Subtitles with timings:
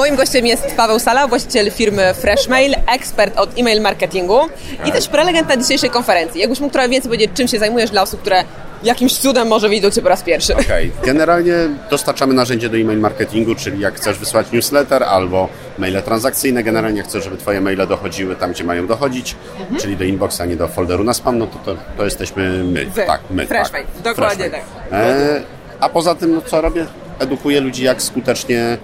[0.00, 4.38] Moim gościem jest Paweł Sala, właściciel firmy Freshmail, ekspert od e-mail marketingu
[4.86, 6.40] i też prelegent na dzisiejszej konferencji.
[6.40, 8.44] Jakbyś mógł trochę więcej powiedzieć, czym się zajmujesz dla osób, które
[8.82, 10.52] jakimś cudem może widzą Cię po raz pierwszy.
[10.52, 11.06] Okej, okay.
[11.06, 11.54] generalnie
[11.90, 15.48] dostarczamy narzędzie do e-mail marketingu, czyli jak chcesz wysłać newsletter albo
[15.78, 19.80] maile transakcyjne, generalnie chcesz, żeby Twoje maile dochodziły tam, gdzie mają dochodzić, mhm.
[19.80, 22.86] czyli do inboxa, a nie do folderu na spam, no to, to, to jesteśmy my.
[22.86, 23.02] Wy.
[23.02, 23.46] Tak, my.
[23.46, 24.14] Freshmail, tak.
[24.14, 24.62] dokładnie tak.
[24.92, 25.42] E,
[25.80, 26.86] a poza tym, no co robię?
[27.18, 28.78] Edukuję ludzi, jak skutecznie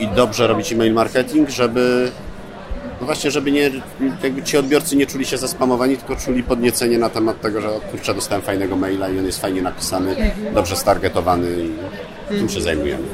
[0.00, 2.10] i dobrze robić e-mail marketing, żeby
[3.00, 3.70] no właśnie, żeby nie,
[4.22, 8.14] jakby ci odbiorcy nie czuli się zaspamowani, tylko czuli podniecenie na temat tego, że kurczę,
[8.14, 11.48] dostałem fajnego maila i on jest fajnie napisany, dobrze stargetowany
[12.30, 13.04] i tym się zajmujemy.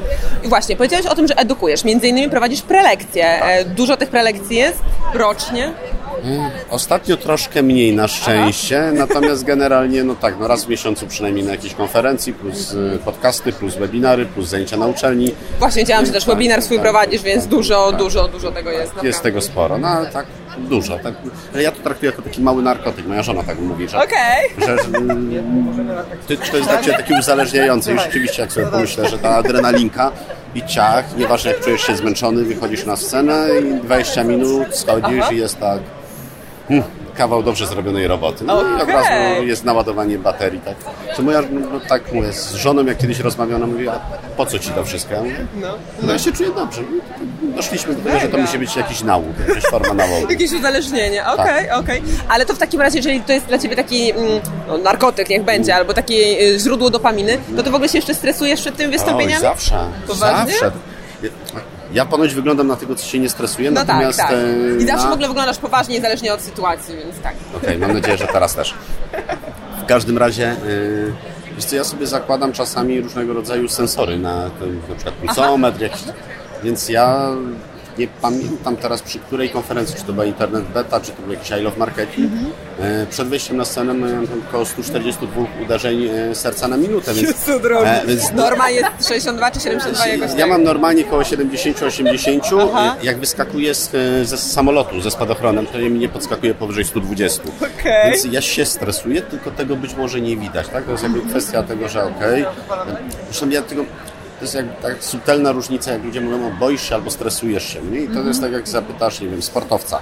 [0.45, 3.37] I właśnie, powiedziałeś o tym, że edukujesz, między innymi prowadzisz prelekcje.
[3.41, 3.69] Tak.
[3.75, 4.79] Dużo tych prelekcji jest
[5.15, 5.73] rocznie?
[6.71, 11.51] Ostatnio troszkę mniej na szczęście, natomiast generalnie no tak, no raz w miesiącu przynajmniej na
[11.53, 15.35] jakiejś konferencji, plus y, podcasty, plus webinary, plus zajęcia na uczelni.
[15.59, 17.99] Właśnie chciałam, że też tak, webinar swój tak, prowadzisz, więc dużo, tak.
[17.99, 18.85] dużo, dużo tego jest.
[18.85, 19.09] Naprawdę.
[19.09, 20.27] Jest tego sporo, no ale tak
[20.59, 20.99] dużo.
[20.99, 21.15] Tak,
[21.61, 24.67] ja to traktuję jako taki mały narkotyk, moja żona tak mówi, że, okay.
[24.67, 29.29] że, że to jest dla Ciebie taki uzależniający i rzeczywiście jak sobie pomyślę, że ta
[29.29, 30.13] adrenalinka
[30.55, 35.33] i ciach, nieważne jak czujesz się zmęczony, wychodzisz na scenę i 20 minut schodzisz Aha.
[35.33, 35.81] i jest tak
[36.73, 38.45] Hmm, kawał dobrze zrobionej roboty.
[38.45, 40.61] No i od razu jest naładowanie baterii.
[40.61, 40.75] Tak.
[41.17, 44.01] Czy moja, no, tak mówię, z żoną jak kiedyś rozmawiano, mówi, a
[44.37, 45.15] po co ci to wszystko?
[45.15, 45.69] Ja mówię, no,
[46.03, 46.83] no ja się czuję dobrze.
[46.83, 50.31] No, doszliśmy do tego, że to musi być jakiś nałóg, jakaś forma nałogu.
[50.31, 51.79] Jakieś uzależnienie, okej, okay, tak.
[51.79, 52.01] okej.
[52.01, 52.13] Okay.
[52.29, 55.45] Ale to w takim razie, jeżeli to jest dla Ciebie taki mm, no, narkotyk, niech
[55.45, 58.91] będzie, albo takie y, źródło dopaminy, to Ty w ogóle się jeszcze stresujesz przed tym
[58.91, 59.35] wystąpieniami?
[59.35, 60.53] Oj, zawsze, Poważnie?
[60.53, 60.73] zawsze.
[61.93, 64.19] Ja ponoć wyglądam na tego, co się nie stresuje, no natomiast...
[64.19, 64.39] Tak, tak.
[64.81, 65.11] I zawsze na...
[65.11, 67.35] w ogóle wyglądasz poważnie, niezależnie od sytuacji, więc tak.
[67.57, 68.75] Okej, okay, mam nadzieję, że teraz też.
[69.83, 70.57] W każdym razie...
[70.67, 71.13] Yy...
[71.57, 74.37] Wiesz co, ja sobie zakładam czasami różnego rodzaju sensory na,
[74.89, 76.03] na przykład pulsometr, jakiś,
[76.63, 77.29] więc ja
[77.99, 81.51] nie pamiętam teraz przy której konferencji, czy to była Internet Beta, czy to był jakiś
[81.51, 82.33] I Love Marketing.
[82.33, 83.07] Mm-hmm.
[83.11, 87.15] Przed wejściem na scenę miałem około 142 uderzeń e, serca na minutę.
[87.15, 90.49] Więc, e, więc Norma jest 62 czy 72 jakoś Ja tak?
[90.49, 92.95] mam normalnie około 70-80.
[93.03, 93.91] Jak wyskakuję z,
[94.29, 97.43] ze samolotu, ze spadochronem, to mi nie podskakuje powyżej 120.
[97.43, 98.11] Okay.
[98.11, 100.69] Więc ja się stresuję, tylko tego być może nie widać.
[100.69, 100.85] Tak?
[100.85, 102.43] To jest jakby kwestia tego, że okej.
[102.43, 102.87] Okay.
[103.25, 103.85] Zresztą ja tego
[104.43, 107.83] to jest jak tak subtelna różnica, jak ludzie mówią, boisz się albo stresujesz się.
[107.83, 108.01] Nie?
[108.01, 109.99] I to jest tak, jak zapytasz, nie wiem, sportowca.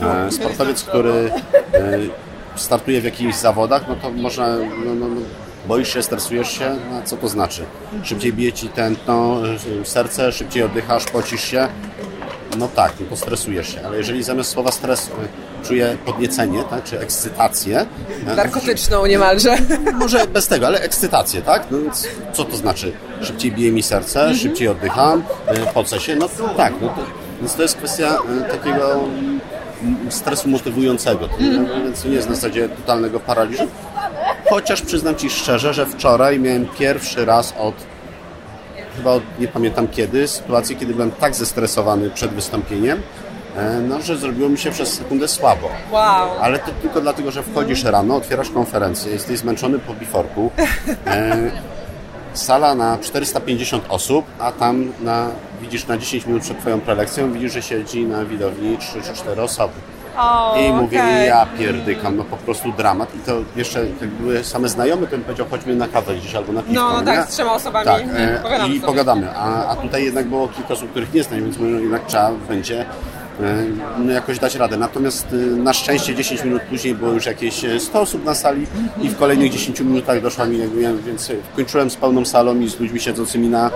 [0.00, 1.98] E, sportowiec, który e,
[2.56, 5.20] startuje w jakichś zawodach, no to można, no, no, no,
[5.66, 7.64] boisz się, stresujesz się, no, co to znaczy?
[8.02, 9.38] Szybciej bije ci tętno,
[9.82, 11.68] e, serce, szybciej oddychasz, pocisz się,
[12.58, 15.10] no tak, no to stresujesz się, ale jeżeli zamiast słowa stres
[15.64, 17.86] czuję podniecenie, tak, czy ekscytację.
[18.36, 19.56] Narkotyczną niemalże.
[19.94, 21.66] Może bez tego, ale ekscytację, tak?
[21.70, 22.92] No więc co to znaczy?
[23.22, 24.38] Szybciej bije mi serce, mhm.
[24.38, 27.02] szybciej oddycham, e, pocę się, no tak, no to,
[27.40, 29.00] więc to jest kwestia e, takiego
[30.10, 31.84] stresu motywującego, mhm.
[31.84, 33.66] więc nie jest na zasadzie totalnego paraliżu.
[34.50, 37.74] Chociaż przyznam Ci szczerze, że wczoraj miałem pierwszy raz od
[38.96, 43.02] chyba nie pamiętam kiedy, sytuację, kiedy byłem tak zestresowany przed wystąpieniem,
[43.56, 45.68] e, no, że zrobiło mi się przez sekundę słabo.
[45.90, 46.30] Wow.
[46.40, 50.50] Ale to tylko dlatego, że wchodzisz rano, otwierasz konferencję, jesteś zmęczony po biforku,
[51.06, 51.50] e,
[52.34, 55.28] sala na 450 osób, a tam na,
[55.60, 59.42] widzisz na 10 minut przed Twoją prelekcją, widzisz, że siedzi na widowni 3 czy 4
[59.42, 59.74] osoby.
[60.16, 61.24] Oh, I mówię, okay.
[61.24, 63.14] ja pierdykam, no po prostu dramat.
[63.14, 66.52] I to jeszcze, jak były same znajome, to bym powiedział, chodźmy na kawę gdzieś albo
[66.52, 66.74] na piwko.
[66.74, 68.86] No, no tak, z trzema osobami tak, e, pogadamy i sobie.
[68.86, 69.30] pogadamy.
[69.36, 72.80] A, a tutaj jednak było kilka osób, których nie znam, więc no, jednak trzeba będzie
[72.80, 72.86] e,
[73.98, 74.76] no, jakoś dać radę.
[74.76, 78.66] Natomiast e, na szczęście 10 minut później było już jakieś 100 osób na sali
[79.02, 80.58] i w kolejnych 10 minutach doszła mi,
[81.06, 83.70] więc kończyłem z pełną salą i z ludźmi siedzącymi na,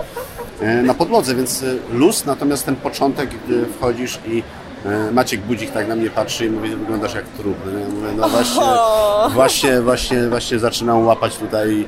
[0.83, 4.66] na podłodze, więc luz, natomiast ten początek, gdy wchodzisz i E,
[5.11, 7.57] Maciek Budzik tak na mnie patrzy i mówi, wyglądasz jak trup.
[7.65, 8.61] No ja mówię, no właśnie,
[9.33, 11.87] właśnie, właśnie, właśnie zaczynam łapać tutaj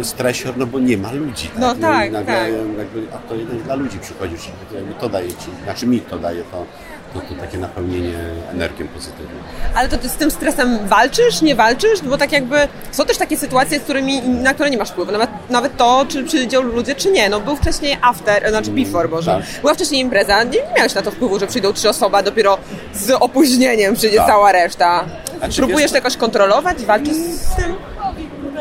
[0.00, 1.48] e, stresior, no bo nie ma ludzi.
[1.48, 1.58] Tak?
[1.58, 2.52] No tak, no, nagle, tak.
[2.78, 6.42] Jakby, a to jeden dla ludzi przychodzisz, jakby to daje ci, znaczy mi to daje
[6.42, 6.64] to
[7.14, 8.14] to, to takie napełnienie
[8.52, 9.36] energią pozytywną.
[9.74, 12.02] Ale to ty z tym stresem walczysz, nie walczysz?
[12.02, 12.56] Bo tak jakby
[12.92, 15.12] są też takie sytuacje, z którymi, na które nie masz wpływu.
[15.12, 17.28] Nawet, nawet to, czy przyjdą ludzie, czy nie.
[17.28, 19.42] No był wcześniej after, znaczy mm, before, Boże.
[19.52, 19.60] Tak.
[19.60, 22.58] Była wcześniej impreza, nie, nie miałeś na to wpływu, że przyjdą trzy osoby, a dopiero
[22.94, 24.26] z opóźnieniem przyjdzie tak.
[24.26, 25.04] cała reszta.
[25.56, 27.74] Próbujesz wiesz, to jakoś kontrolować, walczyć z tym?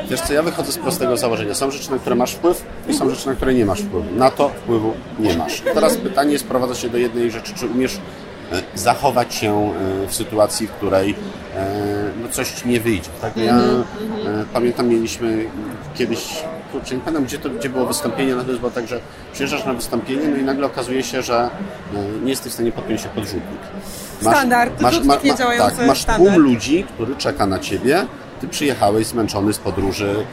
[0.09, 1.53] Wiesz co, ja wychodzę z prostego założenia.
[1.53, 4.15] Są rzeczy, na które masz wpływ i są rzeczy, na które nie masz wpływu.
[4.15, 5.61] Na to wpływu nie masz.
[5.73, 7.99] Teraz pytanie sprowadza się do jednej rzeczy, czy umiesz
[8.75, 11.15] zachować się e, w sytuacji, w której
[11.55, 11.65] e,
[12.21, 13.09] no coś nie wyjdzie.
[13.21, 13.37] Tak?
[13.37, 14.45] Ja mm -hmm.
[14.53, 15.45] pamiętam, mieliśmy
[15.95, 18.99] kiedyś kurczę, nie pamiętam gdzie to gdzie było wystąpienie, natomiast było tak, że
[19.33, 21.49] przyjeżdżasz na wystąpienie, no i nagle okazuje się, że
[22.23, 23.59] nie jesteś w stanie podpiąć się pod rzutnik.
[24.21, 26.33] Standard, rzutnik nie działający tak, masz standard.
[26.33, 28.05] tłum ludzi, który czeka na ciebie,
[28.41, 30.25] ty przyjechałeś zmęczony z podróży,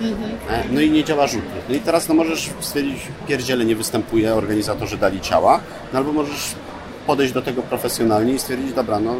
[0.50, 1.62] e, no i nie działa rzutnik.
[1.68, 5.60] No i teraz no możesz stwierdzić, pierdziele nie występuje, organizatorzy dali ciała,
[5.92, 6.54] no albo możesz
[7.06, 9.14] podejść do tego profesjonalnie i stwierdzić, dobra, no,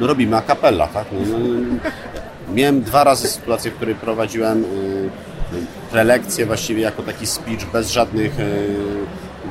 [0.00, 1.06] no robimy a tak?
[1.12, 1.78] No, no,
[2.54, 5.10] miałem dwa razy sytuację, w której prowadziłem y,
[5.90, 8.76] prelekcję właściwie jako taki speech bez żadnych y,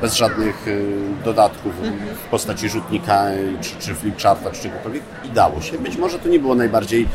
[0.00, 0.84] bez żadnych y,
[1.24, 1.72] dodatków
[2.26, 3.24] w postaci rzutnika
[3.60, 5.78] czy, czy flipcharta, czy czegokolwiek i dało się.
[5.78, 7.08] Być może to nie było najbardziej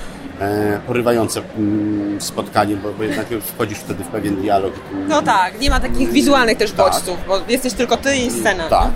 [0.87, 4.73] porywające mm, spotkanie, bo, bo jednak wchodzisz wtedy w pewien dialog.
[5.07, 6.85] No tak, nie ma takich wizualnych też Tak.
[6.85, 8.69] bodźców, bo jesteś tylko ty i scena.
[8.69, 8.89] Tak.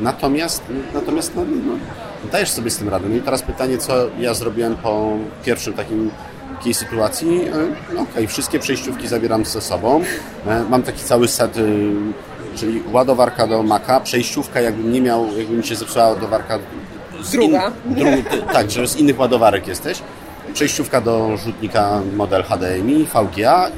[0.00, 0.62] Natomiast,
[0.94, 1.72] natomiast no, no,
[2.32, 3.08] dajesz sobie z tym radę.
[3.08, 5.12] No i teraz pytanie, co ja zrobiłem po
[5.44, 6.10] pierwszym takim
[6.58, 7.40] takiej sytuacji.
[7.44, 10.02] E, No okej, wszystkie przejściówki zabieram ze sobą.
[10.46, 11.92] E, Mam taki cały set, y,
[12.56, 16.58] czyli ładowarka do Maca, przejściówka jakbym nie miał, jakby mi się zepsuła ładowarka
[17.22, 17.72] z Druga.
[17.90, 20.02] dru- ty- tak, że z innych ładowarek jesteś.
[20.54, 23.70] Przejściówka do rzutnika model HDMI, VGA,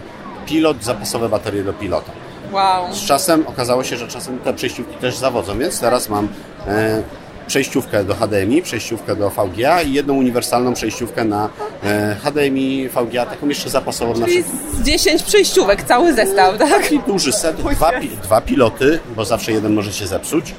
[0.46, 2.12] pilot, zapasowe baterie do pilota.
[2.52, 2.94] Wow.
[2.94, 6.28] Z czasem okazało się, że czasem te przejściówki też zawodzą, więc teraz mam
[6.66, 7.02] e,
[7.46, 11.48] przejściówkę do HDMI, przejściówkę do VGA i jedną uniwersalną przejściówkę na
[11.84, 14.62] e, HDMI, VGA, taką jeszcze zapasową na Czyli przykład.
[14.74, 16.82] z 10 przejściówek, cały zestaw, tak?
[16.82, 20.54] Taki duży set, dwa, dwa piloty, bo zawsze jeden może się zepsuć.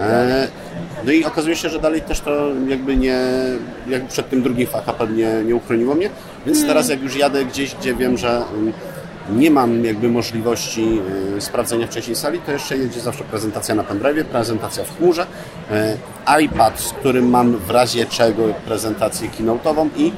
[0.00, 0.48] E,
[1.04, 3.18] no i okazuje się, że dalej też to jakby nie,
[3.88, 6.10] jakby przed tym drugim fakapem nie, nie uchroniło mnie,
[6.46, 8.72] więc teraz jak już jadę gdzieś, gdzie wiem, że mm,
[9.32, 11.00] nie mam jakby możliwości
[11.36, 15.26] y, sprawdzenia wcześniej sali, to jeszcze jedzie zawsze prezentacja na pendrive, prezentacja w chmurze,
[15.70, 20.12] y, iPad, z którym mam w razie czego prezentację keynote'ową i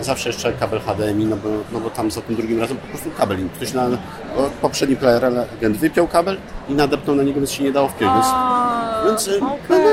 [0.00, 3.10] zawsze jeszcze kabel HDMI, no bo, no bo tam za tym drugim razem po prostu
[3.18, 3.38] kabel.
[3.56, 3.88] Ktoś na
[4.62, 6.36] poprzedni player legend wypiął kabel
[6.68, 8.12] i nadepnął na niego, więc się nie dało wpiąć.
[8.14, 8.26] Więc,
[9.06, 9.84] więc, y, no, no, no,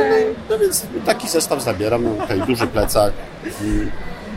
[0.50, 3.14] no więc taki zestaw zabieram, no, okej, duży plecak.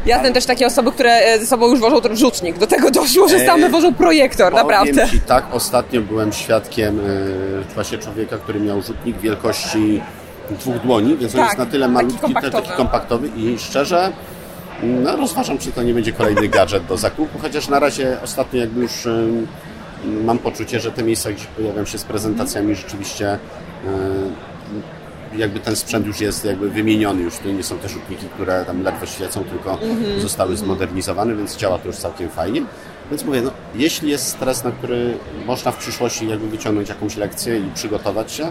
[0.06, 2.58] Ja znam też takie osoby, które e, ze sobą już wożą ten rzutnik.
[2.58, 5.08] Do tego doszło, że same wożą projektor, naprawdę.
[5.08, 10.02] Ci tak, ostatnio byłem świadkiem y, właśnie człowieka, który miał rzutnik wielkości
[10.50, 12.52] dwóch dłoni, więc on Tak, jest na tyle taki malutki, kompaktowy.
[12.62, 14.12] taki kompaktowy i szczerze
[14.82, 18.80] no, rozważam, czy to nie będzie kolejny gadżet do zakupu, chociaż na razie ostatnio jakby
[18.80, 19.08] już
[20.24, 23.38] mam poczucie, że te miejsca, gdzie pojawiam się z prezentacjami rzeczywiście
[25.36, 28.82] jakby ten sprzęt już jest jakby wymieniony, już to nie są te rzutniki, które tam
[28.82, 30.20] ledwo świecą, tylko Mhm.
[30.20, 32.62] zostały zmodernizowane, więc działa to już całkiem fajnie.
[33.10, 37.58] Więc mówię, no, jeśli jest stres, na który można w przyszłości jakby wyciągnąć jakąś lekcję
[37.58, 38.50] i przygotować się, y,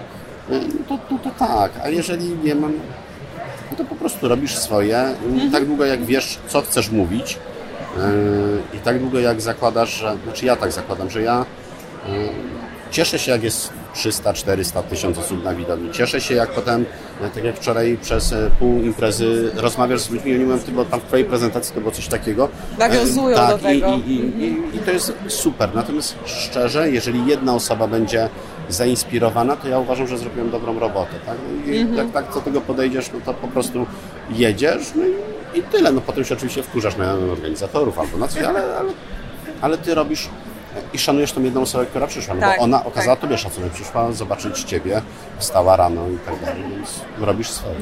[0.89, 2.73] to, to, to tak, a jeżeli nie mam,
[3.71, 5.15] no to po prostu robisz swoje.
[5.47, 7.37] I Tak długo jak wiesz, co chcesz mówić
[7.97, 11.45] yy, i tak długo jak zakładasz, że, znaczy ja tak zakładam, że ja
[12.07, 12.13] yy,
[12.91, 15.91] cieszę się jak jest 300, 400 tysięcy osób na widowni.
[15.91, 16.85] Cieszę się jak potem,
[17.21, 20.85] e, tak jak wczoraj przez e, pół imprezy rozmawiasz z ludźmi oni mówią, ty, bo
[20.85, 22.49] tam w twojej prezentacji to było coś takiego.
[22.79, 23.87] Nawiązują E, tak, do tego.
[24.07, 25.69] I, i, i, I to jest super.
[25.75, 28.29] Natomiast szczerze, jeżeli jedna osoba będzie
[28.69, 31.11] zainspirowana, to ja uważam, że zrobiłem dobrą robotę.
[31.25, 31.37] Tak?
[31.65, 31.97] I Mhm.
[31.97, 33.85] jak tak do tego podejdziesz, no to po prostu
[34.29, 35.91] jedziesz no i, i tyle.
[35.91, 38.89] No potem się oczywiście wkurzasz na organizatorów albo na coś, ale, ale,
[39.61, 40.29] ale ty robisz
[40.95, 42.87] i szanujesz tą jedną osobę, która przyszła, no Tak, bo ona tak.
[42.87, 45.01] okazała tobie szacunek, przyszła zobaczyć ciebie,
[45.37, 47.75] wstała rano i tak dalej, więc robisz swoje.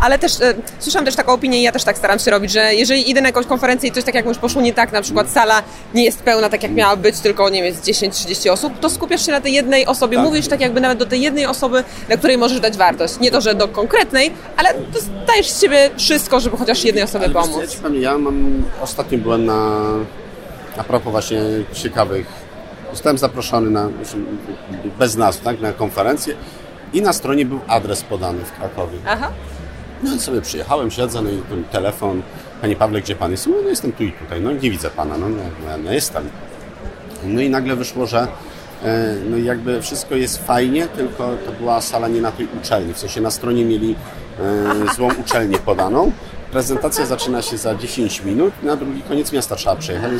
[0.00, 2.74] Ale też e, słyszałam też taką opinię i ja też tak staram się robić, że
[2.74, 5.30] jeżeli idę na jakąś konferencję i coś tak jak już poszło nie tak, na przykład
[5.30, 5.62] sala
[5.94, 9.26] nie jest pełna tak jak miała być, tylko nie wiem, jest 10-30 osób, to skupiasz
[9.26, 10.26] się na tej jednej osobie, Tak.
[10.26, 13.20] mówisz tak jakby nawet do tej jednej osoby, dla której możesz dać wartość.
[13.20, 14.74] Nie to, że do konkretnej, ale
[15.26, 17.80] dajesz z siebie wszystko, żeby chociaż jednej osobie pomóc.
[18.02, 19.80] ja ja mam, ostatnio byłem na,
[20.78, 21.40] a propos właśnie
[21.72, 22.26] ciekawych,
[22.94, 23.88] zostałem zaproszony na,
[24.98, 26.34] bez nazw, tak, na konferencję
[26.92, 28.98] i na stronie był adres podany w Krakowie.
[29.06, 29.30] Aha.
[30.02, 32.22] No i sobie przyjechałem, siedzę, no i ten telefon,
[32.60, 33.46] Panie Pawle, gdzie Pan jest?
[33.46, 35.42] No, no jestem tu i tutaj, no nie widzę Pana, no, no,
[35.84, 36.28] no jestem.
[37.24, 38.26] No i nagle wyszło, że
[38.82, 42.98] e, no jakby wszystko jest fajnie, tylko to była sala nie na tej uczelni, w
[42.98, 43.94] sensie na stronie mieli
[44.40, 46.12] e, złą uczelnię podaną.
[46.50, 50.12] Prezentacja zaczyna się za 10 minut, na drugi koniec miasta trzeba przejechać.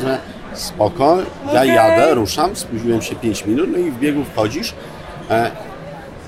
[0.55, 1.17] Spoko,
[1.53, 4.73] ja jadę, ruszam, spóźniłem się 5 minut, no i w biegu wchodzisz.
[5.29, 5.51] E,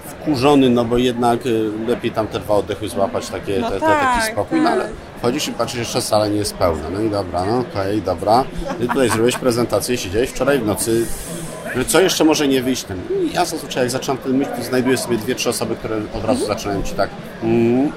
[0.06, 3.86] wkurzony, no bo jednak y, lepiej tam te dwa oddechy złapać, takie, No te, te,
[3.86, 4.74] tak, taki spokój, no tak.
[4.74, 4.90] ale
[5.22, 6.90] chodzisz i patrzysz, jeszcze sala nie jest pełna.
[6.90, 8.44] No i dobra, no okej, dobra.
[8.84, 11.06] I tutaj zrobiłeś prezentację, siedziałeś wczoraj w nocy.
[11.88, 12.84] Co jeszcze może nie wyjść?
[12.84, 12.98] Ten?
[13.24, 16.26] I ja zazwyczaj jak zaczynam ten myśl, to znajduję sobie dwie, trzy osoby, które od
[16.26, 17.10] razu zaczynają ci tak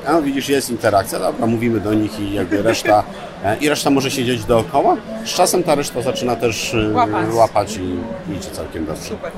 [0.07, 3.03] a widzisz, jest interakcja, dobra, mówimy do nich i jakby reszta,
[3.45, 4.97] e, i reszta może siedzieć dookoła.
[5.25, 7.27] Z czasem ta reszta zaczyna też e, Łapać.
[7.35, 7.97] łapać i
[8.37, 9.03] idzie całkiem dobrze.
[9.03, 9.31] Super.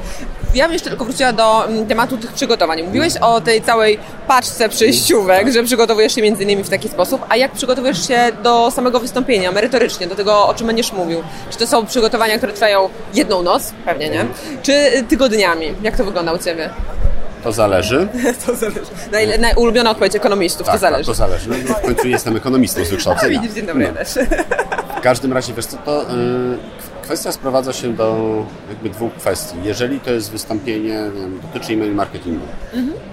[0.54, 2.82] Ja bym jeszcze tylko wróciła do mm, tematu tych przygotowań.
[2.82, 7.36] Mówiłeś o tej całej paczce przejściówek, że przygotowujesz się między innymi w taki sposób, a
[7.36, 11.22] jak przygotowujesz się do samego wystąpienia, merytorycznie, do tego, o czym będziesz mówił?
[11.50, 13.72] Czy to są przygotowania, które trwają jedną noc?
[13.84, 14.26] Pewnie nie.
[14.62, 15.74] Czy tygodniami?
[15.82, 16.70] Jak to wygląda u Ciebie?
[17.42, 18.08] To zależy.
[18.46, 18.80] to zależy.
[19.12, 21.06] Naj, najulubiona odpowiedź ekonomistów, Tak, to zależy.
[21.06, 21.48] To zależy.
[21.68, 23.40] No, w końcu jestem ekonomistą z wykształcenia.
[23.40, 24.00] widzisz, dzień dobry No.
[24.98, 26.06] W każdym razie, wiesz co, to y,
[27.02, 28.36] kwestia sprowadza się do
[28.68, 29.56] jakby dwóch kwestii.
[29.64, 32.46] Jeżeli to jest wystąpienie, nie wiem, dotyczy e-mail marketingu,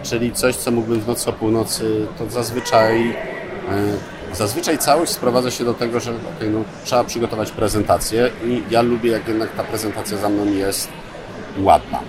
[0.04, 5.66] czyli coś, co mógłbym w nocy o północy, to zazwyczaj y, zazwyczaj całość sprowadza się
[5.66, 10.18] do tego, że okej, no, trzeba przygotować prezentację i ja lubię, jak jednak ta prezentacja
[10.18, 10.88] za mną jest
[11.58, 12.00] ładna.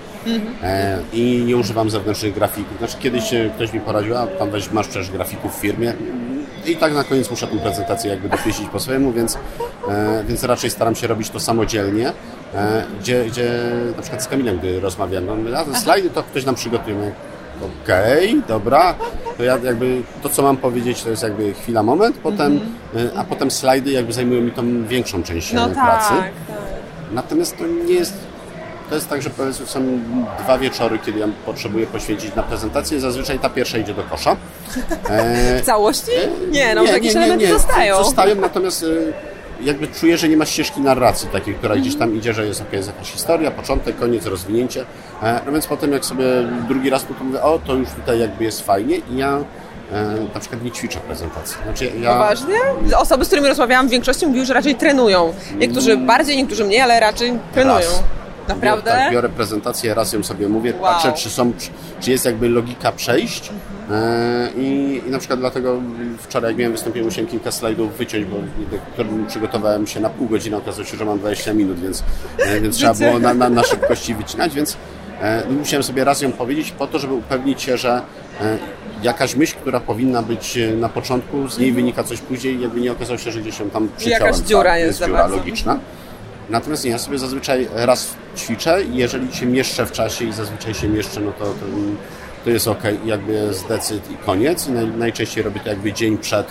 [0.62, 2.78] E, I nie używam zewnętrznych grafików.
[2.78, 5.94] Znaczy kiedyś ktoś mi poradził, a tam weź, masz przecież grafików w firmie.
[6.66, 9.38] I tak na koniec muszę tę prezentację jakby dopieścić po swojemu, więc,
[9.88, 12.12] e, więc raczej staram się robić to samodzielnie.
[12.54, 13.50] E, gdzie, gdzie
[13.96, 17.12] na przykład z Kamilem, gdy rozmawiam, no, a te slajdy to ktoś nam przygotuje.
[17.84, 18.94] Okej, dobra,
[19.36, 22.60] to ja jakby to, co mam powiedzieć, to jest jakby chwila, moment, potem,
[22.96, 26.08] e, a potem slajdy jakby zajmują mi tą większą część No e, pracy.
[26.08, 26.58] tak, tak.
[27.12, 28.14] Natomiast to nie jest.
[28.90, 30.00] To jest tak, że powiedzmy są
[30.44, 33.00] dwa wieczory, kiedy ja potrzebuję poświęcić na prezentację.
[33.00, 34.36] Zazwyczaj ta pierwsza idzie do kosza.
[35.10, 36.10] E, W całości?
[36.50, 38.04] Nie, no jakieś elementy zostają.
[38.04, 38.86] Zostają, natomiast e,
[39.64, 42.76] jakby czuję, że nie ma ścieżki narracji takiej, która gdzieś tam idzie, że jest, okay,
[42.76, 44.84] jest jakaś historia, początek, koniec, rozwinięcie.
[45.22, 46.24] E, no więc potem jak sobie
[46.68, 49.38] drugi raz to mówię, o to już tutaj jakby jest fajnie i ja
[49.92, 51.56] e, na przykład nie ćwiczę prezentacji.
[51.64, 52.56] Znaczy ja, Poważnie?
[52.96, 55.34] Osoby, z którymi rozmawiałam w większości mówiły, że raczej trenują.
[55.56, 57.76] Niektórzy bardziej, niektórzy mniej, ale raczej trenują.
[57.76, 58.02] Raz.
[58.48, 58.90] Naprawdę?
[58.90, 60.82] Tak, biorę prezentację, raz ją sobie mówię, Wow.
[60.82, 61.52] patrzę, czy, są,
[62.00, 63.50] czy jest jakby logika przejść.
[63.90, 65.80] E, I, I na przykład dlatego
[66.18, 68.36] wczoraj jak miałem wystąpienie, musiałem kilka slajdów wyciąć, bo
[68.92, 72.04] którym przygotowałem się na pół godziny, okazało się, że mam 20 minut, więc,
[72.38, 74.76] e, więc trzeba było na, na, na szybkości wycinać, więc
[75.20, 78.02] e, musiałem sobie raz ją powiedzieć po to, żeby upewnić się, że
[79.02, 83.18] jakaś myśl, która powinna być na początku, z niej wynika coś później, jakby nie okazało
[83.18, 84.22] się, że gdzieś ją tam przyciąłem.
[84.22, 85.36] Jakaś dziura tak, jest jest dziura bardzo.
[85.36, 85.78] logiczna.
[86.50, 90.74] Natomiast nie, ja sobie zazwyczaj raz ćwiczę i jeżeli się mieszczę w czasie i zazwyczaj
[90.74, 91.52] się mieszczę, no to, to,
[92.44, 94.68] to jest ok, jakby jest decyd i koniec.
[94.68, 96.46] Naj, najczęściej robię to jakby dzień przed,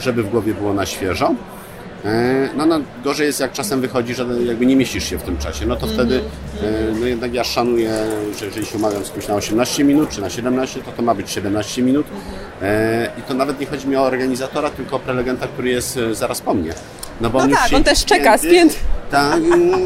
[0.00, 1.34] żeby w głowie było na świeżo.
[2.04, 5.38] E, No, no gorzej jest jak czasem wychodzi, że jakby nie mieścisz się w tym
[5.38, 6.20] czasie, no to wtedy
[6.62, 7.90] e, no jednak ja szanuję,
[8.38, 11.14] że jeżeli się umawiam z kimś na 18 minut czy na 17, to to ma
[11.14, 12.06] być 17 minut
[12.62, 16.40] E, i to nawet nie chodzi mi o organizatora, tylko o prelegenta, który jest zaraz
[16.40, 16.72] po mnie.
[17.20, 18.74] No, bo No on tak, siedzi on też czeka, spięty.
[19.10, 19.40] Tak,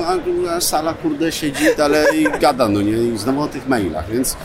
[0.07, 0.13] a
[0.57, 4.37] a sala kurde siedzi dalej i gada, no nie, i znowu o tych mailach, więc,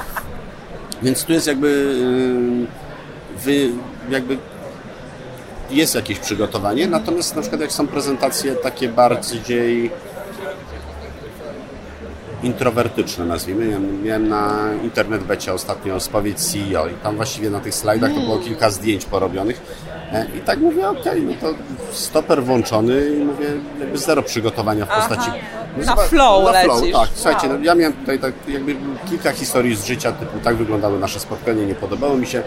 [1.04, 1.96] więc tu jest jakby
[3.38, 3.70] wy,
[4.10, 4.38] jakby
[5.70, 9.92] jest jakieś przygotowanie, natomiast na przykład jak są prezentacje takie bardziej
[12.44, 13.68] introwertyczne, nazwijmy.
[13.68, 18.20] Miałem, miałem na internet becie ostatnio spowiedź CEO i tam właściwie na tych slajdach to
[18.20, 19.62] było kilka zdjęć porobionych
[20.38, 21.54] i tak mówię, okej, no to
[21.92, 23.46] stoper włączony i mówię,
[23.80, 25.30] jakby zero przygotowania w postaci...
[25.78, 26.96] Na zobacz- flow na flow, lecisz.
[26.96, 27.10] tak.
[27.16, 28.76] Słuchajcie, no, ja miałem tutaj tak jakby
[29.10, 32.44] kilka historii z życia, typu tak wyglądały nasze spotkanie, nie podobało mi się.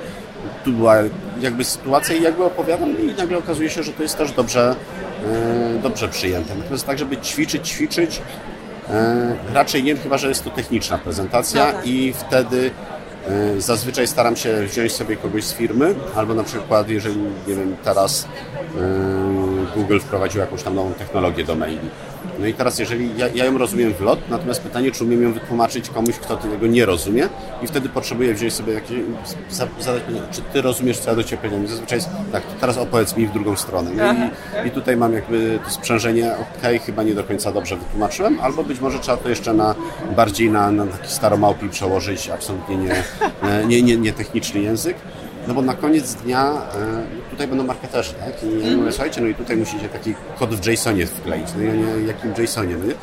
[0.64, 0.94] Tu była
[1.40, 4.74] jakby sytuacja i jakby opowiadam i nagle okazuje się, że to jest też dobrze,
[5.76, 6.54] e, dobrze przyjęte.
[6.54, 8.20] Natomiast tak, żeby ćwiczyć, ćwiczyć,
[8.90, 11.86] e, raczej nie, chyba że jest to techniczna prezentacja No tak.
[11.86, 12.97] i wtedy e,
[13.58, 18.28] zazwyczaj staram się wziąć sobie kogoś z firmy, albo na przykład jeżeli, nie wiem, teraz
[18.76, 21.90] e, Google wprowadził jakąś tam nową technologię do maili.
[22.38, 25.32] No i teraz jeżeli ja, ja ją rozumiem w lot, natomiast pytanie, czy umiem ją
[25.32, 27.28] wytłumaczyć komuś, kto tego nie rozumie
[27.62, 28.98] i wtedy potrzebuję wziąć sobie jakieś,
[29.50, 31.64] za- zadać pytanie, czy ty rozumiesz, co ja do ciebie powiedziałem?
[31.64, 33.90] I Zazwyczaj jest tak, to teraz opowiedz mi w drugą stronę.
[33.96, 34.12] No
[34.64, 38.64] i, I tutaj mam jakby to sprzężenie, okej, chyba nie do końca dobrze wytłumaczyłem, albo
[38.64, 39.74] być może trzeba to jeszcze na
[40.16, 43.02] bardziej na, na taki staromałpi przełożyć, absolutnie nie,
[43.66, 44.96] nie, nie, nie techniczny język.
[45.48, 48.42] No bo na koniec dnia e, tutaj będą marketerzy, tak?
[48.42, 51.46] I ja mówię, słuchajcie, no i tutaj musicie taki kod w JSONie wkleić.
[51.56, 52.94] No ja nie, jakim JSOnie, no nie?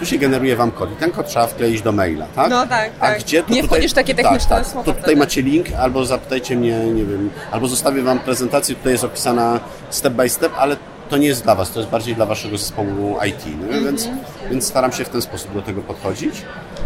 [0.00, 2.50] Tu się generuje wam kod i ten kod trzeba wkleić do maila, tak?
[2.50, 3.18] No tak, A tak.
[3.20, 3.76] gdzie to Nie tutaj...
[3.78, 4.66] wchodzisz takie techniczne tak, tak.
[4.66, 5.16] słowa To tutaj wtedy.
[5.16, 10.12] macie link, albo zapytajcie mnie, nie wiem, albo zostawię wam prezentację, tutaj jest opisana step
[10.12, 10.76] by step, ale
[11.08, 13.64] to nie jest dla was, to jest bardziej dla waszego zespołu IT, no?
[13.66, 13.84] Mhm.
[13.84, 14.08] więc,
[14.50, 16.34] więc staram się w ten sposób do tego podchodzić.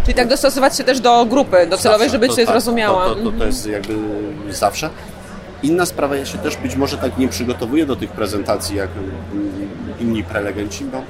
[0.02, 2.12] Czyli tak dostosować się też do grupy docelowej, Zawsze.
[2.12, 3.04] żeby To cię tak, zrozumiała.
[3.04, 3.94] To, to, to, to jest jakby
[4.50, 4.90] zawsze.
[5.62, 8.88] Inna sprawa, ja się też być może tak nie przygotowuję do tych prezentacji jak
[10.00, 11.02] inni prelegenci, bo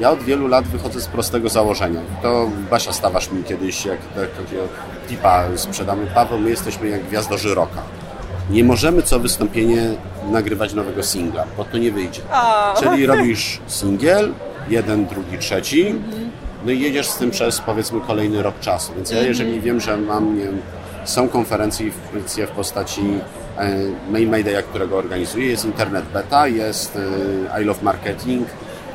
[0.00, 2.00] ja od wielu lat wychodzę z prostego założenia.
[2.22, 4.62] To Basia Stawasz mi kiedyś jak tak- takiego
[5.08, 6.06] tipa sprzedamy.
[6.14, 7.82] Paweł, my jesteśmy jak gwiazdorzy rocka.
[8.50, 9.82] nie możemy co wystąpienie
[10.30, 12.20] nagrywać nowego singla, bo to nie wyjdzie.
[12.32, 12.74] A.
[12.82, 14.32] Czyli robisz singiel,
[14.68, 15.94] jeden, drugi, trzeci,
[16.64, 18.92] no i jedziesz z tym przez powiedzmy kolejny rok czasu.
[18.96, 20.60] Więc ja jeżeli wiem, że mam, nie wiem,
[21.04, 23.02] są konferencje w, postaci
[23.58, 23.76] e,
[24.10, 26.98] Main Mayday, którego organizuję, jest Internet Beta, jest
[27.52, 28.48] e, I Love Marketing,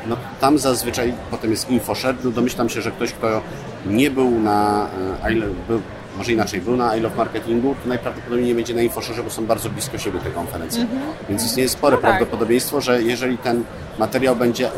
[0.08, 3.42] no tam zazwyczaj potem jest InfoShare, no domyślam się, że ktoś, kto
[3.86, 4.88] nie był na
[5.24, 5.34] e,
[5.68, 5.80] był,
[6.18, 9.46] może inaczej, był na I Love Marketingu, to najprawdopodobniej nie będzie na InfoShare, bo są
[9.46, 10.86] bardzo blisko siebie te konferencje.
[11.28, 12.10] Więc istnieje spore No tak.
[12.10, 13.64] prawdopodobieństwo, że jeżeli ten
[13.98, 14.70] materiał będzie,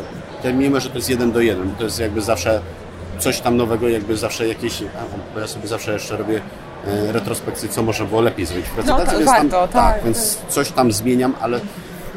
[0.43, 2.61] to mimo, że to jest jeden do jeden, to jest jakby zawsze
[3.19, 4.83] coś tam nowego, jakby zawsze jakieś,
[5.33, 6.41] bo ja sobie zawsze jeszcze robię
[6.87, 10.03] e, retrospekcję, co można było lepiej zrobić w prezentacji, No to więc tam, warto, tak,
[10.03, 11.59] więc coś tam zmieniam, ale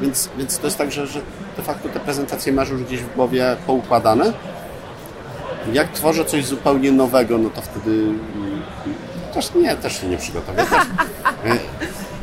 [0.02, 1.20] więc, więc to jest tak, że, że
[1.56, 4.32] de facto te prezentacje masz już gdzieś w głowie poukładane.
[5.72, 8.62] Jak tworzę coś zupełnie nowego, no to wtedy mm,
[9.34, 10.66] też nie, też się nie przygotowuję.
[10.66, 10.82] Też,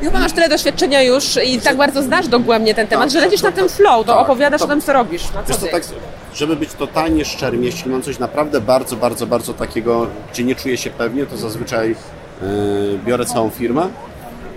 [0.01, 3.41] Chyba masz tyle doświadczenia już i tak bardzo znasz dogłębnie ten temat, Tak, że lecisz
[3.41, 5.24] to- na tym to- flow, to tak, opowiadasz o tym, co robisz.
[5.34, 5.84] Na co Wiesz tak,
[6.34, 10.77] żeby być totalnie szczerym, jeśli mam coś naprawdę bardzo, bardzo, bardzo takiego, gdzie nie czuję
[10.77, 11.89] się pewnie, to zazwyczaj
[12.41, 13.88] yy, biorę całą firmę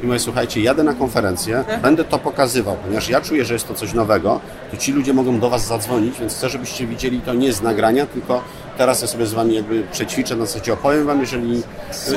[0.02, 3.74] i mówię, słuchajcie, jadę na konferencję, będę to pokazywał, ponieważ ja czuję, że jest to
[3.74, 7.52] coś nowego, to ci ludzie mogą do Was zadzwonić, więc chcę, żebyście widzieli to nie
[7.52, 8.42] z nagrania, tylko
[8.78, 11.62] teraz ja sobie z Wami jakby przećwiczę, na zasadzie opowiem Wam, jeżeli...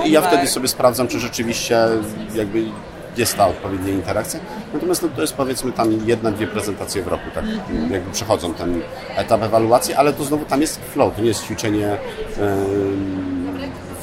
[0.06, 0.34] I ja Super.
[0.34, 1.78] wtedy sobie sprawdzam, czy rzeczywiście
[2.36, 2.64] jakby
[3.18, 4.40] jest ta odpowiednia interakcja.
[4.74, 7.46] Natomiast no, to jest powiedzmy tam jedna, dwie prezentacje w roku, tak
[7.92, 8.82] jakby przechodzą ten
[9.16, 11.98] etap ewaluacji, ale to znowu tam jest flow, to nie jest ćwiczenie
[12.38, 13.35] em,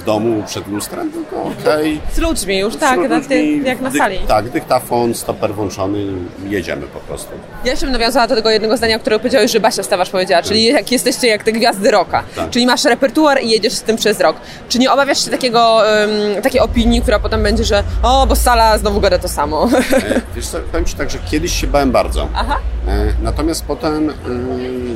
[0.02, 2.00] w domu przed lustrem, tylko okej.
[2.14, 4.18] Z ludźmi już, tak, z na ludźmi, ty, jak na dyk- sali.
[4.28, 6.06] Tak, dyktafon, stoper włączony,
[6.48, 7.30] jedziemy po prostu.
[7.64, 10.64] Ja jeszcze bym nawiązała do tego jednego zdania, które powiedziałeś, że Basia Stawarz powiedziała, czyli
[10.64, 12.50] jak jesteście jak te gwiazdy rocka, Tak.
[12.50, 14.36] czyli masz repertuar i jedziesz z tym przez rok.
[14.68, 18.78] Czy nie obawiasz się takiego, em, takiej opinii, która potem będzie, że o, bo sala
[18.78, 19.68] znowu gada to samo.
[19.92, 22.28] E, Wiesz co, powiem Ci tak, że kiedyś się bałem bardzo.
[22.34, 22.58] Aha.
[22.88, 24.14] E, Natomiast potem e,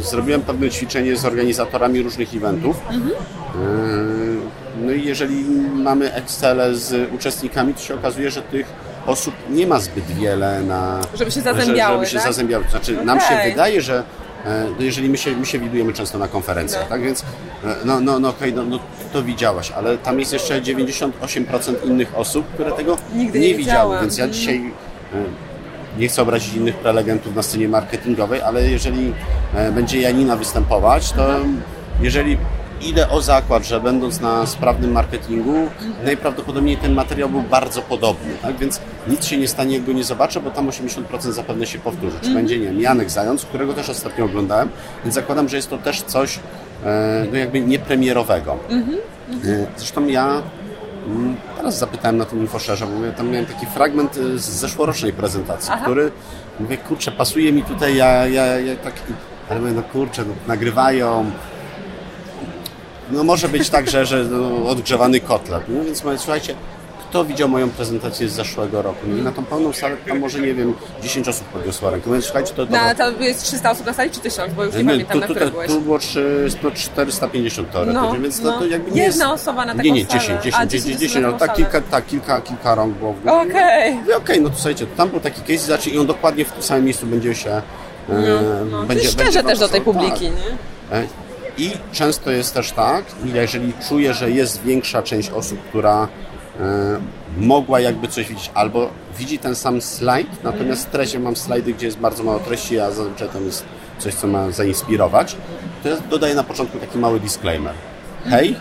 [0.00, 2.76] zrobiłem pewne ćwiczenie z organizatorami różnych eventów.
[2.90, 3.56] E,
[4.80, 8.66] No i jeżeli mamy Excel z uczestnikami, to się okazuje, że tych
[9.06, 11.00] osób nie ma zbyt wiele na...
[11.14, 12.26] Żeby się zazębiały, Żeby się tak?
[12.26, 12.64] zazębiały.
[12.70, 14.02] Znaczy, nam się wydaje, że
[14.44, 16.88] e, no jeżeli my się, my się widujemy często na konferencjach, No.
[16.88, 17.24] tak więc e,
[17.84, 18.78] no, no, no okej, no, no
[19.12, 21.10] to widziałaś, ale tam jest jeszcze 98%
[21.84, 24.72] innych osób, które tego Nigdy nie nie widziały, więc ja dzisiaj
[25.14, 25.16] e,
[26.00, 29.12] nie chcę obrazić innych prelegentów na scenie marketingowej, ale jeżeli
[29.72, 31.36] będzie Janina występować, to
[32.00, 32.38] jeżeli
[32.80, 35.54] idę o zakład, że będąc na sprawnym marketingu,
[36.04, 38.56] najprawdopodobniej ten materiał był bardzo podobny, tak?
[38.56, 42.16] więc nic się nie stanie, jak go nie zobaczę, bo tam 80% zapewne się powtórzy.
[42.22, 44.68] Czy będzie, nie wiem, Janek Zając, którego też ostatnio oglądałem,
[45.04, 46.38] więc zakładam, że jest to też coś
[46.84, 48.58] e, no jakby niepremierowego.
[49.44, 50.42] E, Zresztą ja
[51.06, 55.72] Mm, Teraz zapytałem na tym infoszerze, bo tam miałem taki fragment y, z zeszłorocznej prezentacji,
[55.82, 56.12] który
[56.60, 58.94] mówię, kurczę, pasuje mi tutaj, ja, ja, ja tak,
[59.50, 61.30] ale mówię, no kurczę, no, nagrywają,
[63.10, 66.54] no może być tak, że, że no, odgrzewany kotlet, no więc mówię, słuchajcie,
[67.10, 68.98] kto widział moją prezentację z zeszłego roku?
[69.06, 72.22] No i na tą pełną salę tam może, nie wiem, 10 osób podniosło rękę, mówię,
[72.22, 72.66] słuchajcie, to.
[72.66, 74.54] Na, to jest 300 osób na sali, czy 1000?
[74.54, 75.70] Bo już nie My- pamiętam, na tu, której tu, byłeś.
[75.70, 78.52] tu było trzy, no 450 teoretycznie, No, więc no.
[78.52, 79.42] to, to jakby nie Jedna jest...
[79.42, 80.20] osoba na taką Nie, nie, salę.
[80.20, 82.94] 10, A, 10, 10 10, osób 10 na no, tak, kilka, tak, kilka, kilka rąk
[82.96, 83.14] było.
[83.42, 83.94] Okej.
[83.94, 86.62] Mówię, Okej, no to słuchajcie, tam był taki case, znaczy i on dokładnie w tym
[86.62, 87.50] samym miejscu będzie się...
[87.50, 87.62] e,
[88.70, 91.00] No, będzie, szczerze będzie też do tej publiki, Tak.
[91.00, 91.06] nie?
[91.58, 96.08] I często jest też tak, jeżeli czuję, że jest większa część osób, która
[96.60, 97.00] e,
[97.38, 101.86] mogła jakby coś widzieć, albo widzi ten sam slajd, natomiast w treści mam slajdy, gdzie
[101.86, 103.64] jest bardzo mało treści, a zazwyczaj tam jest
[103.98, 105.36] coś, co ma zainspirować,
[105.82, 107.74] to ja dodaję na początku taki mały disclaimer.
[108.24, 108.56] Hej,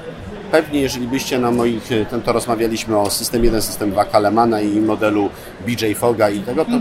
[0.51, 4.61] pewnie jeżeli byście na moich, e, ten to rozmawialiśmy o system 1, system 2 Kalemana
[4.61, 5.29] i modelu
[5.67, 6.71] BJ Foga i tego, to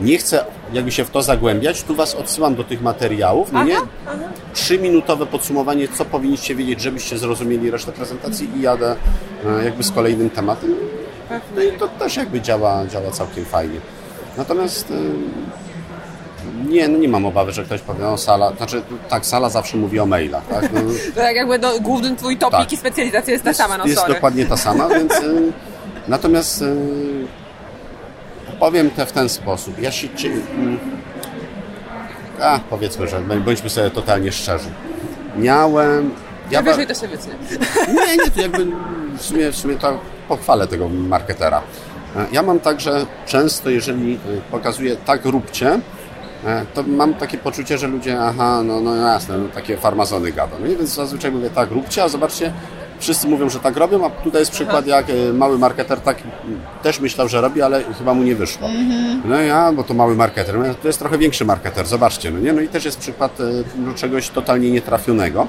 [0.00, 3.76] nie chcę jakby się w to zagłębiać, tu Was odsyłam do tych materiałów, no nie?
[4.54, 8.96] trzyminutowe podsumowanie, co powinniście wiedzieć, żebyście zrozumieli resztę prezentacji i jadę
[9.60, 10.74] e, jakby z kolejnym tematem.
[11.56, 13.80] No i to też jakby działa, działa całkiem fajnie.
[14.36, 14.94] Natomiast e,
[16.68, 20.00] nie, no nie mam obawy, że ktoś powie, no sala, znaczy tak, sala zawsze mówi
[20.00, 20.72] o mailach, tak?
[20.72, 20.80] No,
[21.14, 22.72] To tak jakby no, główny twój topik Tak.
[22.72, 24.14] i specjalizacja jest ta sama, no jest sorry.
[24.14, 25.22] dokładnie ta sama, więc e,
[26.08, 26.64] natomiast
[28.60, 29.82] powiem to w ten sposób.
[29.82, 30.78] Ja się cie- mm,
[32.42, 34.68] a powiedzmy, że bądźmy sobie totalnie szczerzy.
[35.36, 36.10] Miałem
[36.50, 37.32] Ja wyżej to się wytnie.
[37.94, 38.66] nie, nie, to jakby
[39.18, 41.62] w sumie, w sumie to pochwalę tego marketera.
[42.16, 44.18] E, Ja mam tak, że często, jeżeli e,
[44.50, 45.80] pokazuję tak róbcie,
[46.46, 50.56] e, to mam takie poczucie, że ludzie, aha, no, no jasne, no, takie farmazony gada.
[50.60, 52.52] No i więc zazwyczaj mówię tak róbcie, a zobaczcie,
[53.00, 56.18] wszyscy mówią, że tak robią, a tutaj jest przykład, jak e, mały marketer tak
[56.82, 58.68] też myślał, że robi, ale chyba mu nie wyszło.
[59.24, 62.52] No ja, bo to mały marketer, to jest trochę większy marketer, zobaczcie, no nie?
[62.52, 63.44] No i też jest przykład e,
[63.78, 65.46] no, czegoś totalnie nietrafionego,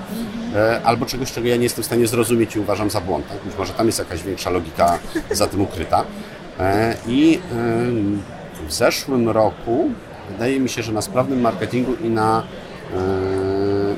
[0.56, 3.28] e, albo czegoś, czego ja nie jestem w stanie zrozumieć i uważam za błąd.
[3.30, 3.38] Tak?
[3.46, 5.00] Być może tam jest jakaś większa logika
[5.32, 6.04] za tym ukryta.
[7.08, 7.40] I
[8.68, 9.90] w zeszłym roku
[10.32, 12.44] wydaje mi się, że na sprawnym marketingu i na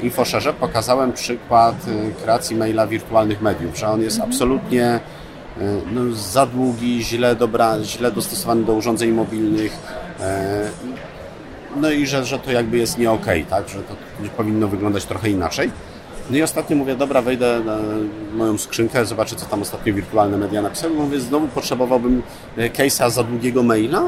[0.04, 1.76] InfoSharze pokazałem przykład
[2.24, 5.00] kreacji maila wirtualnych mediów, że on jest absolutnie
[5.94, 9.78] no, za długi, źle, dobra, źle dostosowany do urządzeń mobilnych.
[11.76, 13.70] No i że, że to jakby jest nie okej, okay, tak?
[13.70, 13.96] że to
[14.38, 15.72] powinno wyglądać trochę inaczej.
[16.30, 17.78] No i ostatnio mówię, dobra, wejdę na
[18.34, 20.94] moją skrzynkę, zobaczę, co tam ostatnio wirtualne media napisały.
[20.94, 22.24] Mówię, znowu potrzebowałbym
[22.58, 24.02] case'a za długiego maila,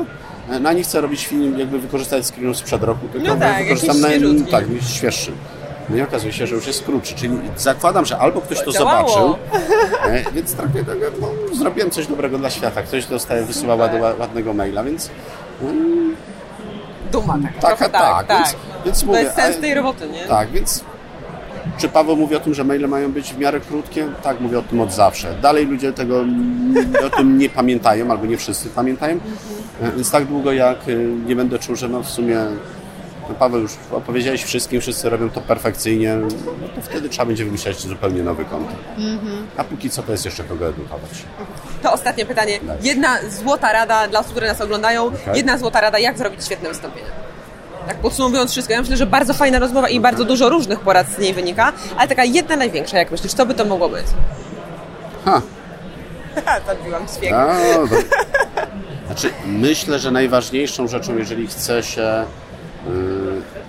[0.62, 4.08] no nie chcę robić film, jakby wykorzystać screenów sprzed roku, tylko no tak, wykorzystam na
[4.52, 5.32] tak, świeższy.
[5.90, 9.10] No i okazuje się, że już jest krótszy, czyli zakładam, że albo ktoś to Działało.
[9.10, 9.36] zobaczył,
[10.06, 10.66] e, więc tak,
[11.22, 13.76] no, zrobiłem coś dobrego dla świata, ktoś dostaje, wysyła
[14.20, 15.10] ładnego maila, więc...
[15.62, 16.16] Mm,
[17.12, 17.60] Duma tak.
[17.62, 18.38] Taka, tak, tak, tak.
[18.38, 20.26] Więc, więc to mówię, jest sens tej roboty, nie?
[20.26, 20.84] Tak, więc
[21.78, 24.08] czy Paweł mówi o tym, że maile mają być w miarę krótkie?
[24.24, 25.36] Tak, mówię o tym od zawsze.
[25.42, 26.26] Dalej ludzie tego
[27.06, 29.20] o tym nie pamiętają, albo nie wszyscy pamiętają.
[29.96, 30.78] Więc tak długo jak
[31.26, 32.38] nie będę czuł, że no w sumie
[33.34, 36.28] Paweł już opowiedziałeś wszystkim, wszyscy robią to perfekcyjnie, no
[36.76, 38.80] to wtedy trzeba będzie wymyślać zupełnie nowy kontent.
[39.58, 41.10] A póki co to jest jeszcze kogo edukować.
[41.84, 42.60] To ostatnie pytanie.
[42.82, 45.06] Jedna złota rada dla osób, które nas oglądają.
[45.06, 45.38] Okay.
[45.38, 47.08] Jedna złota rada, jak zrobić świetne wystąpienie?
[47.88, 51.18] Tak podsumowując wszystko, ja myślę, że bardzo fajna rozmowa i bardzo dużo różnych porad z
[51.18, 54.06] niej wynika, ale taka jedna największa, jak myślisz, co by to mogło być?
[55.26, 55.42] Ha.
[56.68, 57.32] Zabiłam śmiech.
[57.32, 57.48] No,
[59.08, 62.26] znaczy, myślę, że najważniejszą rzeczą, jeżeli chce się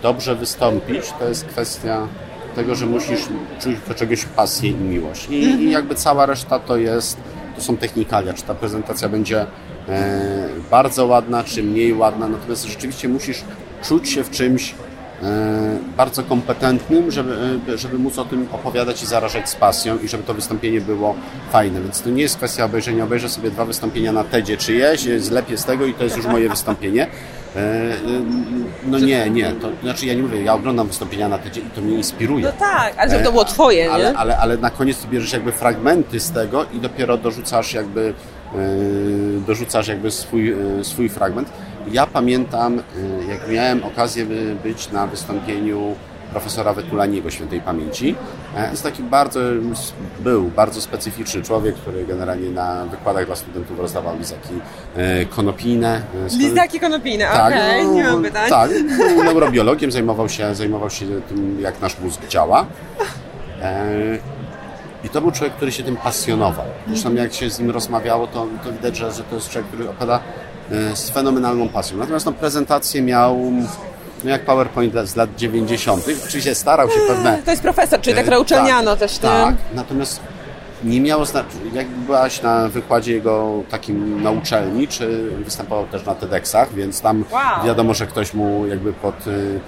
[0.02, 2.08] dobrze wystąpić, to jest kwestia
[2.56, 3.20] tego, że musisz
[3.60, 5.28] czuć do czegoś pasję i miłość.
[5.30, 7.16] I, i jakby cała reszta to jest,
[7.56, 9.46] to są technikalia, czy ta prezentacja będzie
[9.88, 13.44] e, bardzo ładna, czy mniej ładna, natomiast rzeczywiście musisz
[13.84, 14.74] czuć się w czymś
[15.22, 17.36] e, bardzo kompetentnym, żeby,
[17.68, 21.14] e, żeby móc o tym opowiadać i zarażać z pasją i żeby to wystąpienie było
[21.52, 21.80] fajne.
[21.82, 23.04] Więc to nie jest kwestia obejrzenia.
[23.04, 26.48] Obejrzę sobie dwa wystąpienia na TEDzie czyjeś, zlepię z tego i to jest już moje
[26.48, 27.06] wystąpienie.
[27.56, 27.96] E,
[28.86, 29.52] no nie, nie.
[29.52, 32.44] To znaczy ja nie mówię, ja oglądam wystąpienia na TEDzie i to mnie inspiruje.
[32.44, 34.18] No tak, ale żeby to było twoje, ale, nie?
[34.18, 38.14] Ale, ale na koniec ty bierzesz jakby fragmenty z tego i dopiero dorzucasz jakby
[39.46, 41.48] dorzucasz jakby swój, swój fragment.
[41.90, 42.82] Ja pamiętam,
[43.28, 44.26] jak miałem okazję
[44.62, 45.94] być na wystąpieniu
[46.30, 48.14] profesora Wetulaniego świętej pamięci.
[48.56, 49.40] E, jest taki bardzo,
[50.20, 54.54] był bardzo specyficzny człowiek, który generalnie na wykładach dla studentów rozdawał lizaki
[54.96, 56.02] e, konopijne.
[56.34, 58.50] E, lizaki konopijne, tak, okej, okay, nie mam pytań.
[58.50, 62.66] Tak, był neurobiologiem, zajmował się, zajmował się tym, jak nasz mózg działa.
[65.04, 66.66] I to był człowiek, który się tym pasjonował.
[66.88, 69.90] Zresztą jak się z nim rozmawiało, to, to widać, że, że to jest człowiek, który
[69.90, 70.20] opowiada
[70.72, 71.96] E, z fenomenalną pasją.
[71.96, 73.52] Natomiast no, prezentację miał
[74.24, 76.04] no jak PowerPoint z lat 90.
[76.24, 77.38] Oczywiście starał się pewne...
[77.44, 79.18] To jest profesor, czyli tak uczelniano tak, też.
[79.18, 80.20] Tak, natomiast
[80.84, 86.14] nie miało znaczenia, jak byłaś na wykładzie jego takim na uczelni, czy występował też na
[86.14, 87.66] TEDxach, więc tam wow.
[87.66, 89.60] wiadomo, że ktoś mu jakby pod, y,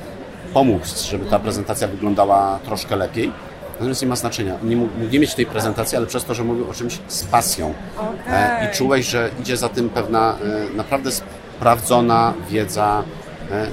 [0.54, 3.32] pomógł, żeby ta prezentacja wyglądała troszkę lepiej.
[3.72, 4.54] Natomiast nie ma znaczenia.
[4.62, 7.74] Nie mógł nie mieć tej prezentacji, ale przez to, że mówił o czymś z pasją.
[7.96, 8.66] Okay.
[8.66, 10.36] I czułeś, że idzie za tym pewna
[10.72, 13.02] e, naprawdę sprawdzona wiedza.
[13.50, 13.66] E,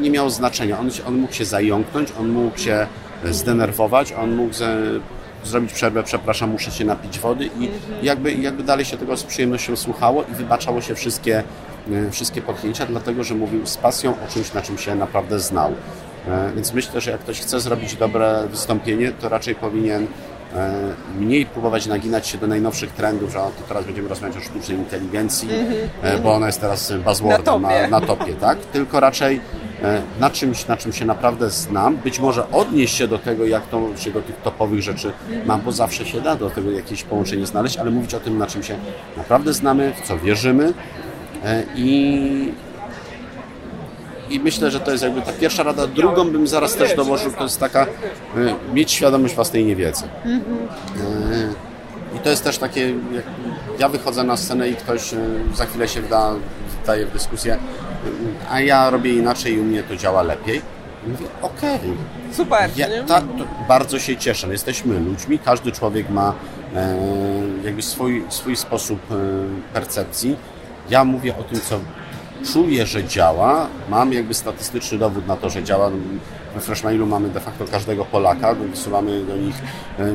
[0.00, 0.78] nie miało znaczenia.
[0.78, 2.86] On, on mógł się zająknąć, on mógł się
[3.24, 4.76] zdenerwować, on mógł ze,
[5.44, 7.70] zrobić przerwę, przepraszam, muszę się napić wody i
[8.02, 11.42] jakby, jakby dalej się tego z przyjemnością słuchało i wybaczało się wszystkie,
[11.92, 15.72] e, wszystkie potknięcia, dlatego że mówił z pasją o czymś, na czym się naprawdę znał.
[16.28, 20.06] E, więc myślę, że jak ktoś chce zrobić dobre wystąpienie, to raczej powinien
[21.18, 25.48] mniej próbować naginać się do najnowszych trendów, że to teraz będziemy rozmawiać o sztucznej inteligencji,
[25.48, 26.20] mm-hmm.
[26.22, 28.58] bo ona jest teraz buzzwordem na topie, na, na topie tak?
[28.58, 29.40] Tylko raczej
[30.20, 33.96] na czymś, na czym się naprawdę znam, być może odnieść się do tego, jak to
[33.96, 35.12] się do tych topowych rzeczy
[35.46, 38.46] mam, bo zawsze się da do tego jakieś połączenie znaleźć, ale mówić o tym, na
[38.46, 38.76] czym się
[39.16, 40.72] naprawdę znamy, w co wierzymy
[41.76, 42.52] i,
[44.30, 45.86] i myślę, że to jest jakby ta pierwsza rada.
[45.86, 47.86] Drugą bym zaraz też dołożył, to jest taka, e,
[48.74, 50.04] mieć świadomość własnej niewiedzy.
[50.04, 50.36] E,
[52.16, 53.24] I to jest też takie, jak
[53.78, 55.18] ja wychodzę na scenę i ktoś e,
[55.54, 56.34] za chwilę się wda,
[56.82, 57.58] wdaje w dyskusję,
[58.50, 60.62] a ja robię inaczej i u mnie to działa lepiej.
[61.06, 61.76] I mówię, okej.
[61.76, 61.96] Okay.
[62.32, 62.70] Super.
[62.76, 63.22] Ja, ta,
[63.68, 64.48] bardzo się cieszę.
[64.48, 66.34] Jesteśmy ludźmi, każdy człowiek ma
[66.74, 66.96] e,
[67.64, 69.14] jakby swój, swój sposób e,
[69.74, 70.36] percepcji.
[70.90, 71.80] Ja mówię o tym, co
[72.52, 73.66] czuję, że działa.
[73.88, 75.90] Mam jakby statystyczny dowód na to, że działa.
[76.54, 79.54] We Freshmailu mamy de facto każdego Polaka, wysyłamy do nich
[79.98, 80.14] e,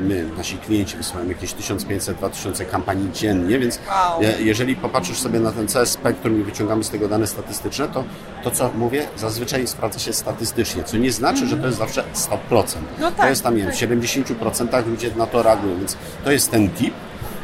[0.00, 4.22] my, nasi klienci wysyłają jakieś 1500-2000 kampanii dziennie, więc Wow.
[4.22, 8.04] je- jeżeli popatrzysz sobie na ten cały spektrum i wyciągamy z tego dane statystyczne, to
[8.44, 12.64] to, co mówię, zazwyczaj sprawdza się statystycznie, co nie znaczy, że to jest zawsze 100%.
[13.00, 16.30] No To tak, jest tam, nie wiem, w 70% ludzie na to reagują, więc to
[16.32, 16.94] jest ten tip,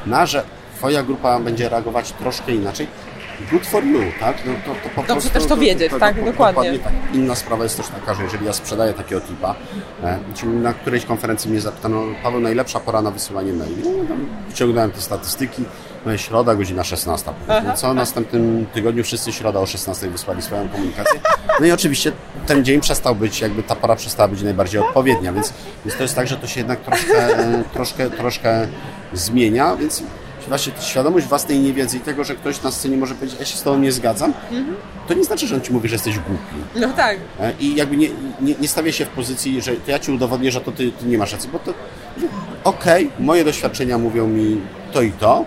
[0.07, 0.43] na że
[0.77, 2.87] Twoja grupa będzie reagować troszkę inaczej.
[3.51, 4.37] Good for you, tak?
[4.47, 6.79] No, to, to po Dobrze prostu, też to wiedzieć, tak, dokładnie.
[6.79, 6.93] tak.
[7.15, 9.55] Inna sprawa jest też taka, że jeżeli ja sprzedaję takiego tipa,
[10.03, 13.83] e, na którejś konferencji mnie zapytano, Paweł, najlepsza pora na wysyłanie maili.
[14.09, 14.15] No,
[14.49, 15.65] wyciągnąłem te statystyki,
[16.07, 17.31] no i środa, godzina 16.
[17.49, 21.21] No, co następnym tygodniu wszyscy środa o 16 wysłali swoją komunikację.
[21.61, 22.13] No i oczywiście
[22.47, 25.53] ten dzień przestał być, jakby ta pora przestała być najbardziej odpowiednia, więc,
[25.85, 28.67] więc to jest tak, że to się jednak troszkę, e, troszkę, troszkę
[29.13, 30.03] zmienia, więc
[30.51, 33.63] właśnie świadomość własnej niewiedzy i tego, że ktoś na scenie może powiedzieć, ja się z
[33.63, 34.33] tobą nie zgadzam,
[35.09, 36.57] to nie znaczy, że on ci mówi, że jesteś głupi.
[36.77, 37.19] No tak.
[37.41, 38.09] E, I jakby nie,
[38.41, 41.07] nie, nie stawię się w pozycji, że to ja ci udowodnię, że to ty, ty
[41.07, 41.75] nie masz racji, bo to
[42.65, 44.61] okej, moje doświadczenia mówią mi
[44.93, 45.45] to i to,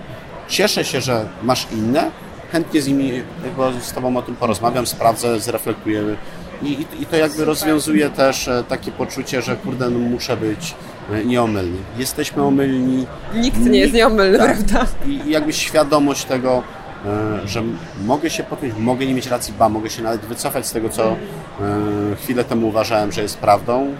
[0.47, 2.11] cieszę się, że masz inne,
[2.51, 6.17] chętnie z nimi jakby z tobą o tym porozmawiam, sprawdzę, zreflektujemy
[6.61, 10.75] i, i, i to jakby rozwiązuje też e, takie poczucie, że kurde, no muszę być
[11.11, 11.77] e, nieomylny.
[11.97, 14.57] Jesteśmy omylni, Nikt nie jest nieomylny, tak.
[14.57, 14.85] prawda?
[15.07, 16.63] I jakby świadomość tego,
[17.05, 17.63] e, że
[18.05, 21.11] mogę się potknąć, mogę nie mieć racji, ba, mogę się nawet wycofać z tego, co
[21.11, 21.15] e,
[22.15, 23.95] chwilę temu uważałem, że jest prawdą.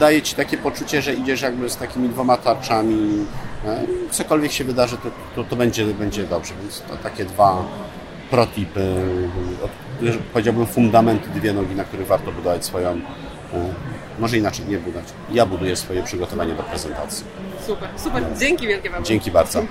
[0.00, 3.26] Daje ci takie poczucie, że idziesz jakby z takimi dwoma tarczami.
[4.10, 6.54] Cokolwiek się wydarzy, to, to, to będzie, będzie dobrze.
[6.62, 7.64] Więc to takie dwa
[8.30, 8.94] protipy,
[10.32, 13.00] powiedziałbym fundamenty, dwie nogi, na których warto budować swoją,
[14.18, 15.08] może inaczej nie budować.
[15.32, 17.24] Ja buduję swoje przygotowanie do prezentacji.
[17.66, 18.24] Super, super.
[18.38, 19.04] Dzięki wielkie Wam.
[19.04, 19.62] Dzięki bardzo.